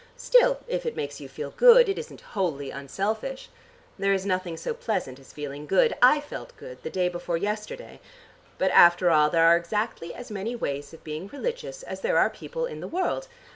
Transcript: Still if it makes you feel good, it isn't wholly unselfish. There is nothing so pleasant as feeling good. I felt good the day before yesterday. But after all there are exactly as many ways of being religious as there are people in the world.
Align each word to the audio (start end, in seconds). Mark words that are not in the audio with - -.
Still 0.17 0.61
if 0.67 0.83
it 0.83 0.95
makes 0.95 1.21
you 1.21 1.29
feel 1.29 1.51
good, 1.51 1.87
it 1.87 1.99
isn't 1.99 2.21
wholly 2.33 2.71
unselfish. 2.71 3.49
There 3.99 4.13
is 4.13 4.25
nothing 4.25 4.57
so 4.57 4.73
pleasant 4.73 5.19
as 5.19 5.31
feeling 5.31 5.67
good. 5.67 5.93
I 6.01 6.19
felt 6.19 6.57
good 6.57 6.81
the 6.81 6.89
day 6.89 7.07
before 7.07 7.37
yesterday. 7.37 7.99
But 8.57 8.71
after 8.71 9.11
all 9.11 9.29
there 9.29 9.45
are 9.45 9.55
exactly 9.57 10.11
as 10.15 10.31
many 10.31 10.55
ways 10.55 10.91
of 10.91 11.03
being 11.03 11.27
religious 11.27 11.83
as 11.83 12.01
there 12.01 12.17
are 12.17 12.31
people 12.31 12.65
in 12.65 12.79
the 12.79 12.87
world. 12.87 13.27